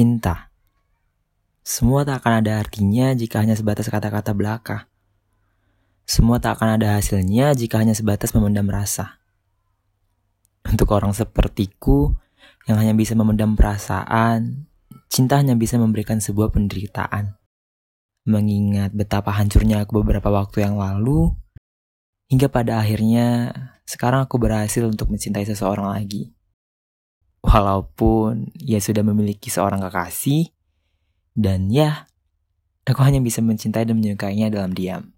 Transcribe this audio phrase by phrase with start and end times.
[0.00, 0.48] Cinta.
[1.60, 4.88] Semua tak akan ada artinya jika hanya sebatas kata-kata belaka.
[6.08, 9.20] Semua tak akan ada hasilnya jika hanya sebatas memendam rasa.
[10.64, 12.16] Untuk orang sepertiku
[12.64, 14.64] yang hanya bisa memendam perasaan,
[15.12, 17.36] cinta hanya bisa memberikan sebuah penderitaan.
[18.24, 21.28] Mengingat betapa hancurnya aku beberapa waktu yang lalu,
[22.32, 23.52] hingga pada akhirnya
[23.84, 26.32] sekarang aku berhasil untuk mencintai seseorang lagi.
[27.50, 30.54] Walaupun ia sudah memiliki seorang kekasih,
[31.34, 32.06] dan ya,
[32.86, 35.10] aku hanya bisa mencintai dan menyukainya dalam diam.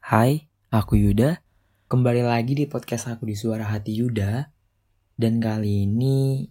[0.00, 1.44] Hai, aku Yuda.
[1.92, 4.56] Kembali lagi di podcast aku di Suara Hati Yuda.
[5.12, 6.48] Dan kali ini,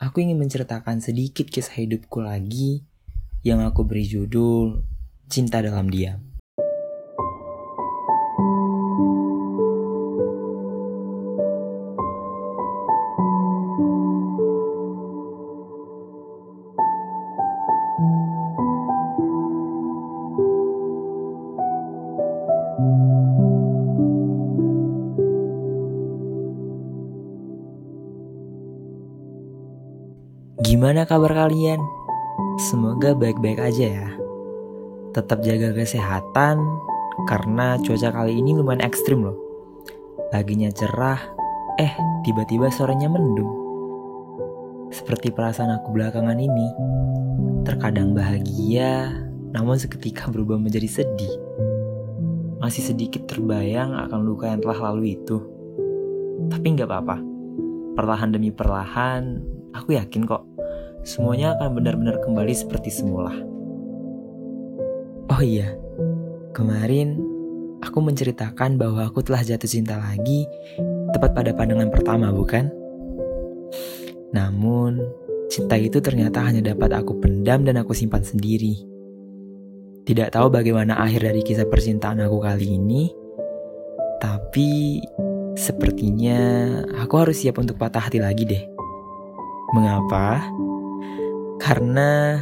[0.00, 2.88] aku ingin menceritakan sedikit kisah hidupku lagi
[3.44, 4.88] yang aku beri judul
[5.28, 6.27] Cinta Dalam Diam.
[30.58, 31.78] Gimana kabar kalian?
[32.58, 34.10] Semoga baik-baik aja ya.
[35.14, 36.58] Tetap jaga kesehatan
[37.30, 39.38] karena cuaca kali ini lumayan ekstrim loh.
[40.34, 41.22] Paginya cerah,
[41.78, 41.94] eh
[42.26, 43.54] tiba-tiba sorenya mendung.
[44.90, 46.68] Seperti perasaan aku belakangan ini.
[47.62, 49.14] Terkadang bahagia,
[49.54, 51.38] namun seketika berubah menjadi sedih.
[52.58, 55.38] Masih sedikit terbayang akan luka yang telah lalu itu.
[56.50, 57.22] Tapi nggak apa-apa.
[57.94, 59.38] Perlahan demi perlahan,
[59.70, 60.47] aku yakin kok
[61.08, 63.32] semuanya akan benar-benar kembali seperti semula.
[65.32, 65.72] Oh iya,
[66.52, 67.16] kemarin
[67.80, 70.44] aku menceritakan bahwa aku telah jatuh cinta lagi
[71.16, 72.68] tepat pada pandangan pertama, bukan?
[74.36, 75.00] Namun,
[75.48, 78.76] cinta itu ternyata hanya dapat aku pendam dan aku simpan sendiri.
[80.04, 83.08] Tidak tahu bagaimana akhir dari kisah percintaan aku kali ini,
[84.20, 85.00] tapi
[85.56, 86.40] sepertinya
[87.00, 88.64] aku harus siap untuk patah hati lagi deh.
[89.72, 90.48] Mengapa?
[91.58, 92.38] Karena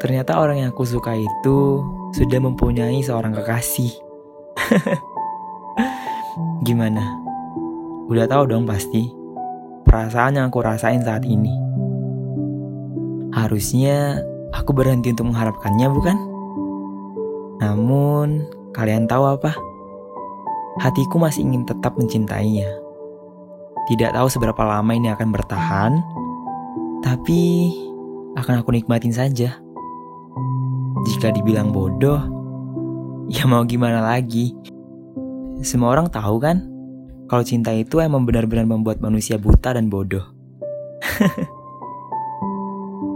[0.00, 1.80] ternyata orang yang aku suka itu
[2.12, 3.92] sudah mempunyai seorang kekasih.
[6.66, 7.02] Gimana?
[8.06, 9.08] Udah tahu dong pasti
[9.82, 11.52] perasaan yang aku rasain saat ini.
[13.32, 14.20] Harusnya
[14.52, 16.16] aku berhenti untuk mengharapkannya, bukan?
[17.62, 19.56] Namun, kalian tahu apa?
[20.80, 22.68] Hatiku masih ingin tetap mencintainya.
[23.86, 25.92] Tidak tahu seberapa lama ini akan bertahan,
[27.00, 27.70] tapi
[28.36, 29.56] akan aku nikmatin saja.
[31.08, 32.20] Jika dibilang bodoh,
[33.32, 34.52] ya mau gimana lagi?
[35.64, 36.68] Semua orang tahu kan,
[37.26, 40.22] kalau cinta itu emang benar-benar membuat manusia buta dan bodoh.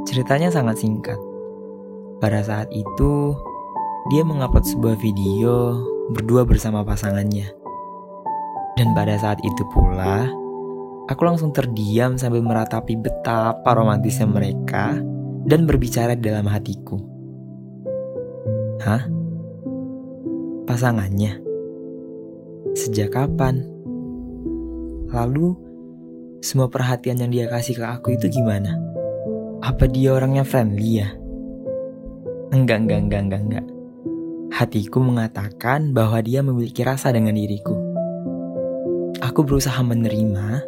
[0.09, 1.21] Ceritanya sangat singkat.
[2.19, 3.37] Pada saat itu,
[4.09, 5.85] dia mengupload sebuah video
[6.17, 7.53] berdua bersama pasangannya.
[8.81, 10.40] Dan pada saat itu pula,
[11.11, 14.95] Aku langsung terdiam sambil meratapi betapa romantisnya mereka
[15.43, 17.03] dan berbicara di dalam hatiku.
[18.87, 19.11] Hah?
[20.71, 21.43] Pasangannya?
[22.79, 23.67] Sejak kapan?
[25.11, 25.59] Lalu,
[26.39, 28.79] semua perhatian yang dia kasih ke aku itu gimana?
[29.67, 31.11] Apa dia orangnya friendly ya?
[32.55, 33.67] Enggak, enggak, enggak, enggak, enggak.
[34.55, 37.75] Hatiku mengatakan bahwa dia memiliki rasa dengan diriku.
[39.19, 40.63] Aku berusaha menerima,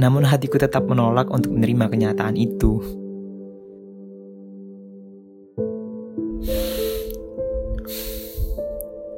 [0.00, 2.80] namun hatiku tetap menolak untuk menerima kenyataan itu.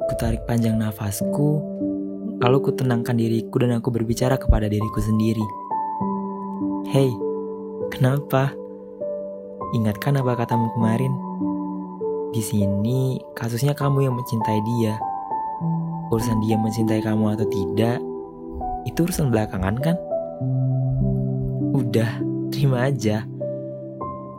[0.05, 1.63] Ku tarik panjang nafasku,
[2.43, 5.45] lalu ku tenangkan diriku dan aku berbicara kepada diriku sendiri.
[6.91, 7.11] Hei,
[7.91, 8.51] kenapa?
[9.73, 11.11] Ingatkan apa katamu kemarin?
[12.35, 14.99] Di sini kasusnya kamu yang mencintai dia.
[16.11, 17.97] Urusan dia mencintai kamu atau tidak,
[18.85, 19.97] itu urusan belakangan kan?
[21.75, 22.23] Udah,
[22.55, 23.27] terima aja.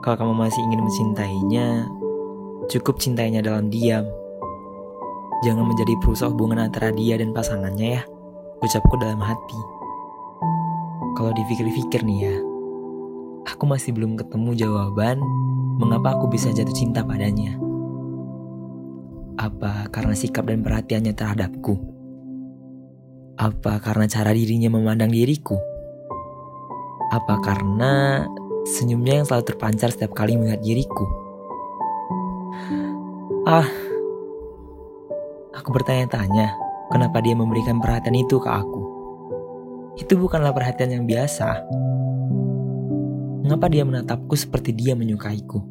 [0.00, 1.84] Kalau kamu masih ingin mencintainya,
[2.72, 4.08] cukup cintainya dalam diam.
[5.44, 8.02] Jangan menjadi perusak hubungan antara dia dan pasangannya ya,
[8.64, 9.60] ucapku dalam hati.
[11.12, 12.36] Kalau dipikir-pikir nih ya,
[13.52, 15.20] aku masih belum ketemu jawaban
[15.76, 17.60] mengapa aku bisa jatuh cinta padanya.
[19.36, 21.76] Apa karena sikap dan perhatiannya terhadapku?
[23.36, 25.75] Apa karena cara dirinya memandang diriku?
[27.14, 28.26] Apa karena
[28.66, 31.06] senyumnya yang selalu terpancar setiap kali melihat diriku?
[33.46, 33.70] Ah,
[35.54, 36.58] aku bertanya-tanya,
[36.90, 38.82] kenapa dia memberikan perhatian itu ke aku?
[39.94, 41.62] Itu bukanlah perhatian yang biasa.
[43.46, 45.62] Mengapa dia menatapku seperti dia menyukaiku?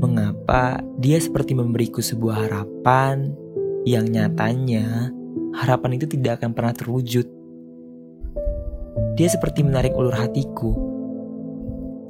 [0.00, 3.28] Mengapa dia seperti memberiku sebuah harapan
[3.84, 5.12] yang nyatanya
[5.52, 7.41] harapan itu tidak akan pernah terwujud?
[9.12, 10.72] Dia seperti menarik ulur hatiku.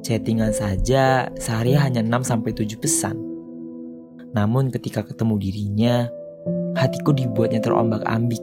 [0.07, 3.17] Chattingan saja sehari hanya 6-7 pesan.
[4.35, 5.95] Namun ketika ketemu dirinya,
[6.79, 8.41] hatiku dibuatnya terombak ambik.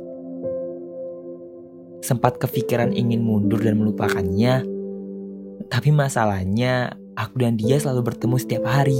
[2.03, 4.63] Sempat kepikiran ingin mundur dan melupakannya,
[5.67, 8.99] tapi masalahnya aku dan dia selalu bertemu setiap hari.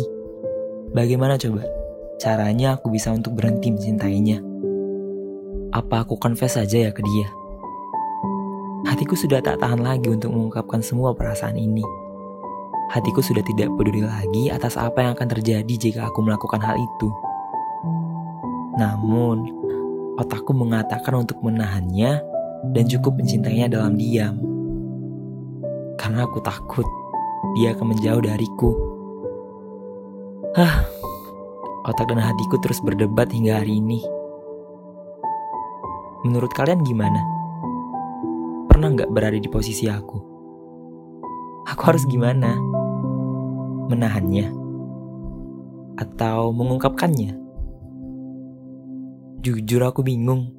[0.91, 1.63] Bagaimana coba
[2.19, 4.43] caranya aku bisa untuk berhenti mencintainya?
[5.71, 7.38] Apa aku confess saja ya ke dia?
[8.87, 11.83] Hatiku sudah tak tahan lagi untuk mengungkapkan semua perasaan ini.
[12.93, 17.09] Hatiku sudah tidak peduli lagi atas apa yang akan terjadi jika aku melakukan hal itu.
[18.79, 19.45] Namun,
[20.15, 22.23] otakku mengatakan untuk menahannya
[22.71, 24.49] dan cukup mencintainya dalam diam
[25.99, 26.87] karena aku takut
[27.53, 28.71] dia akan menjauh dariku.
[30.57, 30.81] Hah,
[31.85, 34.01] otak dan hatiku terus berdebat hingga hari ini.
[36.25, 37.38] Menurut kalian gimana?
[38.79, 40.17] Pernah nggak berada di posisi aku?
[41.67, 42.55] Aku harus gimana?
[43.91, 44.47] Menahannya?
[45.99, 47.35] Atau mengungkapkannya?
[49.43, 50.55] Jujur aku bingung.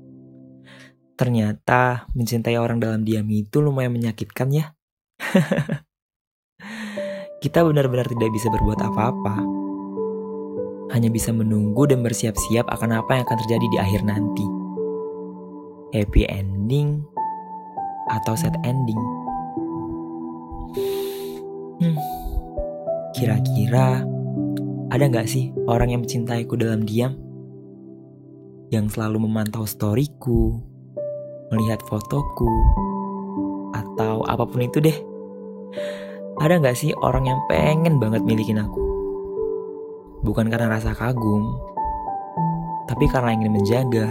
[1.16, 4.76] Ternyata mencintai orang dalam diam itu lumayan menyakitkan ya.
[7.40, 9.36] Kita benar-benar tidak bisa berbuat apa-apa.
[10.92, 14.44] Hanya bisa menunggu dan bersiap-siap akan apa yang akan terjadi di akhir nanti.
[15.96, 17.00] Happy ending
[18.10, 18.98] atau sad ending.
[21.80, 21.96] Hmm.
[23.14, 24.02] Kira-kira
[24.90, 27.14] ada nggak sih orang yang mencintaiku dalam diam?
[28.70, 30.58] Yang selalu memantau storyku,
[31.50, 32.50] melihat fotoku,
[33.74, 34.94] atau apa pun itu deh.
[36.40, 38.80] Ada gak sih orang yang pengen banget milikin aku?
[40.24, 41.52] Bukan karena rasa kagum,
[42.86, 44.08] tapi karena ingin menjaga,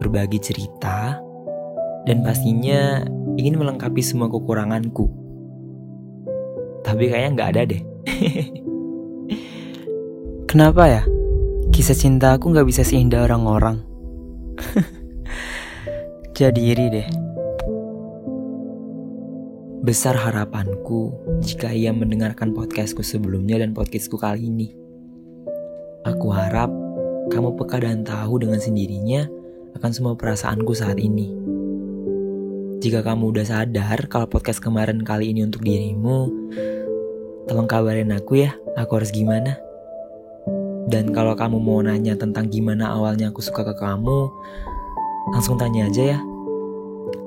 [0.00, 1.20] berbagi cerita,
[2.08, 3.04] dan pastinya
[3.36, 5.12] ingin melengkapi semua kekuranganku.
[6.80, 7.82] Tapi kayaknya gak ada deh.
[10.50, 11.02] Kenapa ya?
[11.70, 13.84] Kisah cinta aku gak bisa seindah orang-orang.
[16.38, 17.08] Jadi iri deh.
[19.80, 24.76] Besar harapanku jika ia mendengarkan podcastku sebelumnya dan podcastku kali ini.
[26.04, 26.72] Aku harap
[27.28, 29.28] kamu peka dan tahu dengan sendirinya
[29.76, 31.32] akan semua perasaanku saat ini.
[32.80, 36.32] Jika kamu udah sadar kalau podcast kemarin kali ini untuk dirimu,
[37.44, 39.60] tolong kabarin aku ya, aku harus gimana.
[40.88, 44.32] Dan kalau kamu mau nanya tentang gimana awalnya aku suka ke kamu,
[45.28, 46.18] langsung tanya aja ya.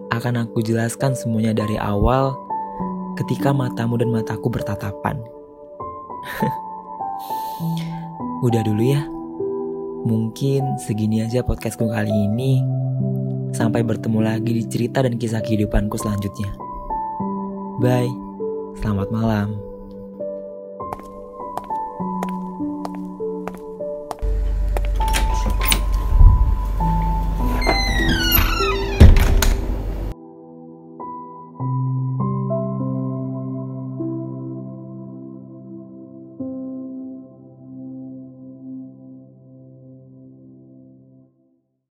[0.09, 2.33] Akan aku jelaskan semuanya dari awal
[3.21, 5.21] ketika matamu dan mataku bertatapan.
[8.49, 9.05] Udah dulu ya.
[10.09, 12.65] Mungkin segini aja podcastku kali ini.
[13.53, 16.51] Sampai bertemu lagi di cerita dan kisah kehidupanku selanjutnya.
[17.77, 18.09] Bye.
[18.81, 19.72] Selamat malam.